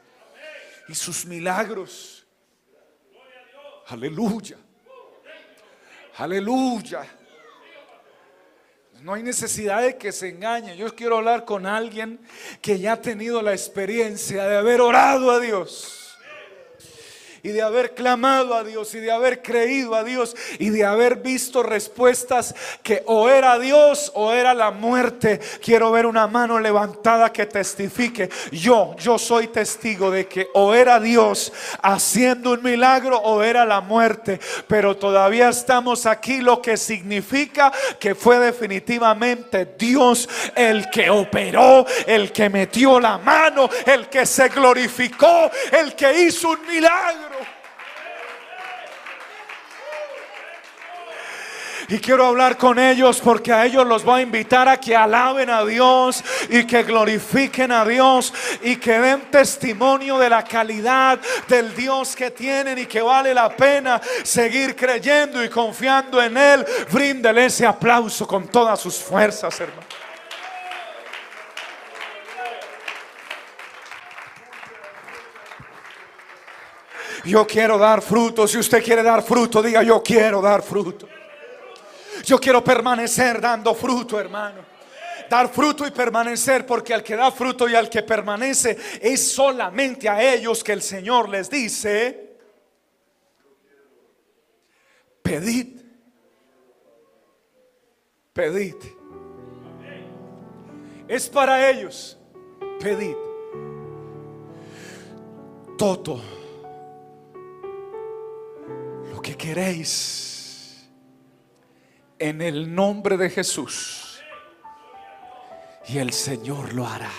[0.90, 2.28] y sus milagros.
[3.88, 4.58] Aleluya.
[6.18, 7.08] Aleluya.
[9.02, 10.76] No hay necesidad de que se engañe.
[10.76, 12.20] Yo quiero hablar con alguien
[12.62, 16.01] que ya ha tenido la experiencia de haber orado a Dios
[17.44, 21.18] y de haber clamado a Dios y de haber creído a Dios y de haber
[21.18, 25.40] visto respuestas que o era Dios o era la muerte.
[25.64, 28.30] Quiero ver una mano levantada que testifique.
[28.52, 33.82] Yo, yo soy testigo de que o era Dios haciendo un milagro o era la
[33.82, 34.40] muerte.
[34.68, 42.32] Pero todavía estamos aquí, lo que significa que fue definitivamente Dios el que operó, el
[42.32, 47.31] que metió la mano, el que se glorificó, el que hizo un milagro.
[51.92, 55.50] Y quiero hablar con ellos porque a ellos los voy a invitar a que alaben
[55.50, 61.20] a Dios y que glorifiquen a Dios y que den testimonio de la calidad
[61.50, 66.66] del Dios que tienen y que vale la pena seguir creyendo y confiando en Él.
[66.90, 69.82] Bríndele ese aplauso con todas sus fuerzas, hermano.
[77.26, 78.48] Yo quiero dar fruto.
[78.48, 81.06] Si usted quiere dar fruto, diga yo quiero dar fruto.
[82.24, 84.66] Yo quiero permanecer dando fruto, hermano.
[85.30, 90.10] Dar fruto y permanecer, porque al que da fruto y al que permanece es solamente
[90.10, 92.38] a ellos que el Señor les dice,
[95.24, 95.80] pedid,
[98.34, 98.76] pedid.
[101.08, 102.18] Es para ellos,
[102.80, 103.16] pedid.
[105.78, 106.22] Todo
[109.14, 110.31] lo que queréis
[112.22, 114.22] en el nombre de Jesús.
[115.88, 117.12] Y el Señor lo hará.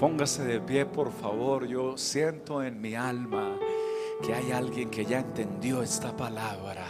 [0.00, 1.66] Póngase de pie, por favor.
[1.66, 3.58] Yo siento en mi alma
[4.24, 6.86] que hay alguien que ya entendió esta palabra,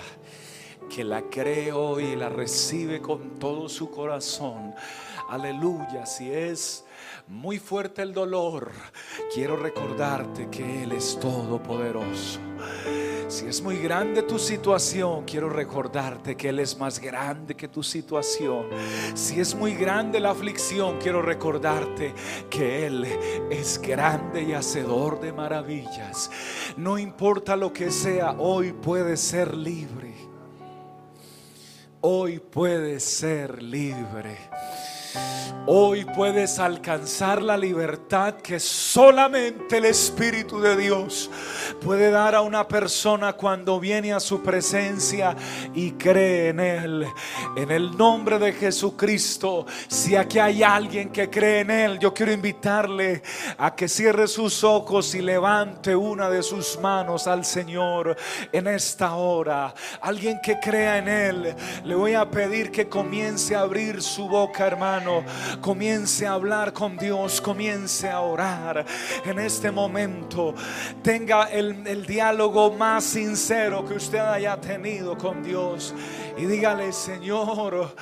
[0.89, 4.73] que la cree hoy y la recibe con todo su corazón.
[5.29, 6.07] Aleluya.
[6.07, 6.85] Si es
[7.27, 8.71] muy fuerte el dolor,
[9.35, 12.39] quiero recordarte que Él es todopoderoso.
[13.29, 17.83] Si es muy grande tu situación, quiero recordarte que Él es más grande que tu
[17.83, 18.67] situación.
[19.15, 22.15] Si es muy grande la aflicción, quiero recordarte
[22.49, 23.05] que Él
[23.51, 26.31] es grande y hacedor de maravillas.
[26.77, 30.15] No importa lo que sea, hoy puedes ser libre.
[32.01, 34.37] Hoy puedes ser libre.
[35.69, 41.29] Hoy puedes alcanzar la libertad que solamente el Espíritu de Dios
[41.83, 45.35] puede dar a una persona cuando viene a su presencia
[45.75, 47.07] y cree en Él.
[47.57, 52.31] En el nombre de Jesucristo, si aquí hay alguien que cree en Él, yo quiero
[52.31, 53.25] invitarle
[53.59, 58.17] a que cierre sus ojos y levante una de sus manos al Señor
[58.53, 59.75] en esta hora.
[60.01, 64.65] Alguien que crea en Él, le voy a pedir que comience a abrir su boca,
[64.65, 65.25] hermano
[65.61, 68.85] comience a hablar con Dios, comience a orar
[69.25, 70.55] en este momento.
[71.03, 75.95] Tenga el, el diálogo más sincero que usted haya tenido con Dios
[76.37, 77.95] y dígale, Señor,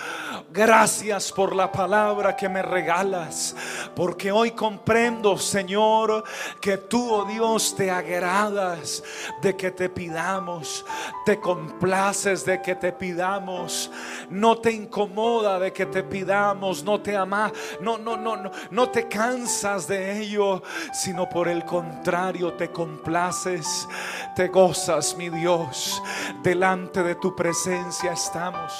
[0.51, 3.55] gracias por la palabra que me regalas,
[3.95, 6.25] porque hoy comprendo, Señor,
[6.61, 9.05] que tú, oh Dios, te agradas
[9.41, 10.85] de que te pidamos,
[11.25, 13.91] te complaces de que te pidamos,
[14.31, 18.89] no te incomoda de que te pidamos, no te ama, no, no, no, no, no
[18.91, 20.61] te cansas de ello,
[20.93, 23.89] sino por el contrario te complaces,
[24.35, 26.03] te gozas, mi Dios,
[26.43, 28.73] delante de tu presencia estamos.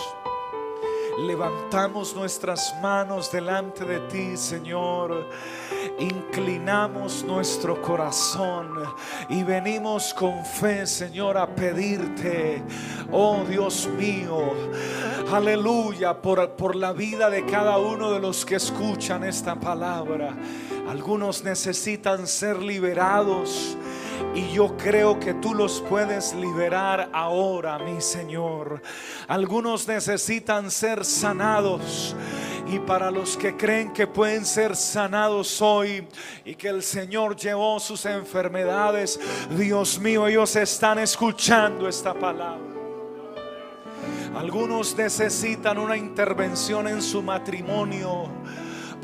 [1.19, 5.29] Levantamos nuestras manos delante de ti, Señor.
[5.99, 8.71] Inclinamos nuestro corazón
[9.29, 12.63] y venimos con fe, Señor, a pedirte,
[13.13, 14.51] oh Dios mío,
[15.31, 20.35] aleluya, por, por la vida de cada uno de los que escuchan esta palabra.
[20.89, 23.77] Algunos necesitan ser liberados.
[24.35, 28.83] Y yo creo que tú los puedes liberar ahora, mi Señor.
[29.29, 32.17] Algunos necesitan ser sanados.
[32.67, 36.07] Y para los que creen que pueden ser sanados hoy
[36.45, 42.75] y que el Señor llevó sus enfermedades, Dios mío, ellos están escuchando esta palabra.
[44.35, 48.29] Algunos necesitan una intervención en su matrimonio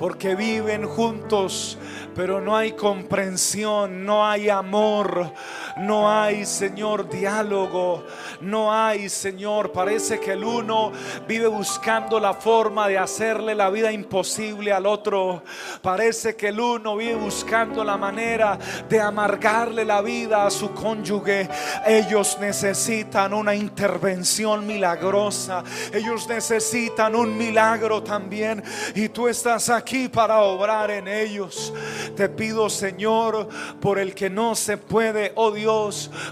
[0.00, 1.76] porque viven juntos,
[2.16, 5.30] pero no hay comprensión, no hay amor,
[5.76, 8.04] no hay, Señor, diálogo,
[8.40, 10.92] no hay, Señor, parece que el uno
[11.26, 15.42] vive buscando la forma de hacerle la vida imposible al otro,
[15.82, 18.58] parece que el uno vive buscando la manera
[18.88, 21.48] de amargarle la vida a su cónyuge,
[21.86, 25.62] ellos necesitan una intervención milagrosa,
[25.92, 28.62] ellos necesitan un milagro también,
[28.94, 31.72] y tú estás aquí para obrar en ellos.
[32.16, 33.48] Te pido, Señor,
[33.80, 35.69] por el que no se puede, oh Dios,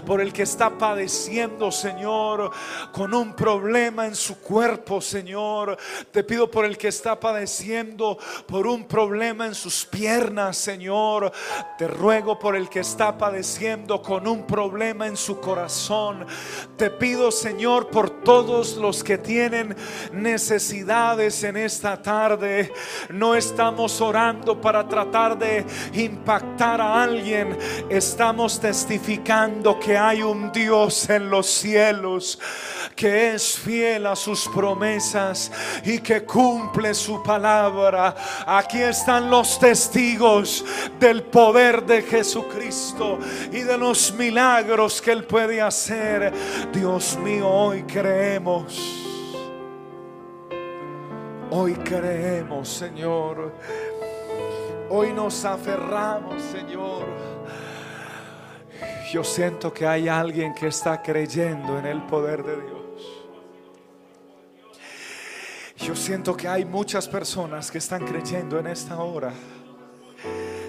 [0.05, 2.51] por el que está padeciendo, Señor,
[2.93, 5.77] con un problema en su cuerpo, Señor.
[6.11, 8.17] Te pido por el que está padeciendo
[8.47, 11.31] por un problema en sus piernas, Señor.
[11.77, 16.25] Te ruego por el que está padeciendo con un problema en su corazón.
[16.77, 19.75] Te pido, Señor, por todos los que tienen
[20.13, 22.71] necesidades en esta tarde.
[23.09, 27.57] No es estamos orando para tratar de impactar a alguien,
[27.89, 29.18] estamos testificando
[29.79, 32.39] que hay un Dios en los cielos
[32.95, 35.51] que es fiel a sus promesas
[35.83, 38.15] y que cumple su palabra.
[38.45, 40.65] Aquí están los testigos
[40.99, 43.19] del poder de Jesucristo
[43.51, 46.33] y de los milagros que Él puede hacer.
[46.73, 48.79] Dios mío, hoy creemos.
[51.51, 53.53] Hoy creemos, Señor.
[54.89, 57.38] Hoy nos aferramos, Señor.
[59.11, 62.79] Yo siento que hay alguien que está creyendo en el poder de Dios.
[65.77, 69.33] Yo siento que hay muchas personas que están creyendo en esta hora.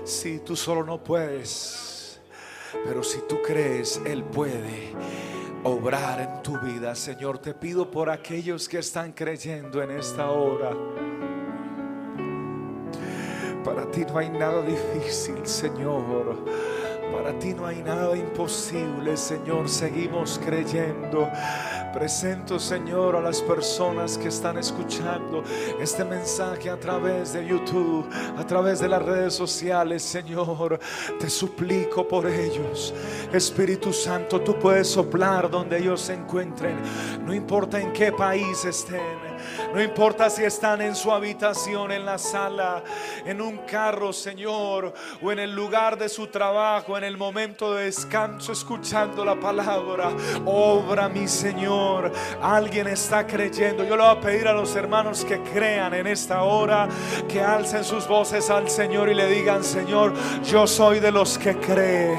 [0.04, 2.18] Si tú solo no puedes,
[2.86, 4.94] pero si tú crees, Él puede
[5.62, 6.94] obrar en tu vida.
[6.94, 10.74] Señor, te pido por aquellos que están creyendo en esta hora.
[13.62, 16.38] Para ti no hay nada difícil, Señor.
[17.12, 19.68] Para ti no hay nada imposible, Señor.
[19.68, 21.28] Seguimos creyendo.
[21.92, 25.42] Presento, Señor, a las personas que están escuchando
[25.80, 28.08] este mensaje a través de YouTube,
[28.38, 30.78] a través de las redes sociales, Señor.
[31.18, 32.94] Te suplico por ellos.
[33.32, 36.76] Espíritu Santo, tú puedes soplar donde ellos se encuentren.
[37.24, 39.29] No importa en qué país estén.
[39.74, 42.82] No importa si están en su habitación, en la sala,
[43.24, 47.84] en un carro, Señor, o en el lugar de su trabajo, en el momento de
[47.84, 50.10] descanso, escuchando la palabra.
[50.44, 52.12] Obra, mi Señor.
[52.42, 53.84] Alguien está creyendo.
[53.84, 56.88] Yo le voy a pedir a los hermanos que crean en esta hora,
[57.28, 60.12] que alcen sus voces al Señor y le digan, Señor,
[60.44, 62.18] yo soy de los que cree.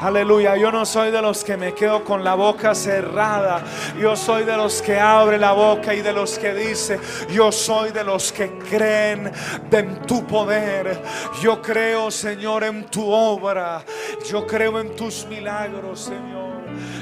[0.00, 0.56] Aleluya.
[0.56, 3.62] Yo no soy de los que me quedo con la boca cerrada.
[4.00, 6.98] Yo soy de los que abre la boca y de los que dice,
[7.30, 9.30] yo soy de los que creen
[9.70, 11.02] en tu poder.
[11.42, 13.84] Yo creo, Señor, en tu obra.
[14.26, 16.50] Yo creo en tus milagros, Señor.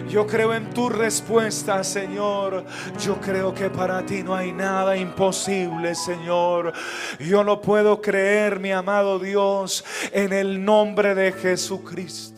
[0.09, 2.65] Yo creo en tu respuesta, Señor.
[2.99, 6.73] Yo creo que para ti no hay nada imposible, Señor.
[7.21, 12.38] Yo lo puedo creer, mi amado Dios, en el nombre de Jesucristo.